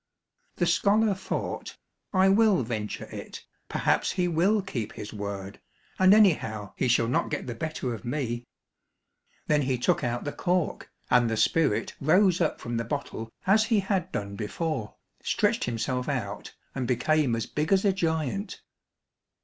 [0.55, 1.77] The scholar thought,
[2.11, 5.61] "I will venture it, perhaps he will keep his word,
[5.99, 8.47] and anyhow he shall not get the better of me."
[9.45, 13.65] Then he took out the cork, and the spirit rose up from the bottle as
[13.65, 18.59] he had done before, stretched himself out and became as big as a giant.